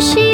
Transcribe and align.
心 0.00 0.29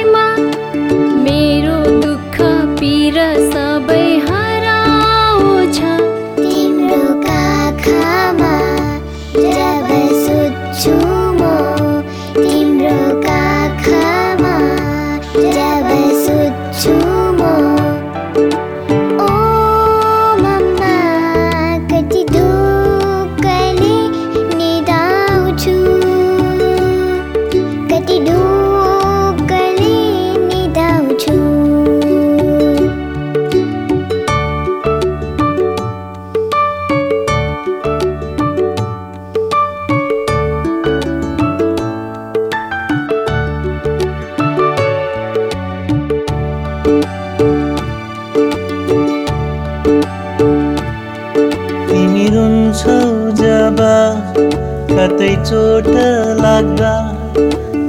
रुन्छौ 52.66 53.00
जब 53.38 53.80
कतै 54.90 55.28
चोट 55.48 55.88
लाग्दा 56.38 56.90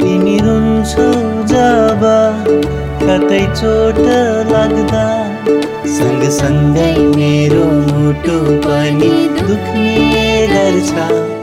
तिमी 0.01 0.35
रुन्छौ 0.47 1.07
जब 1.51 2.03
कतै 3.01 3.39
चोट 3.61 4.01
लाग्दा। 4.51 5.01
सँगसँगै 5.95 6.91
मेरो 7.15 7.63
मुटु 7.87 8.37
पनि 8.67 9.11
दुख्ने 9.39 9.97
गर्छ। 10.53 11.36